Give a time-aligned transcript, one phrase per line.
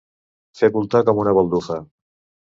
[0.61, 1.77] Fer voltar com una baldufa.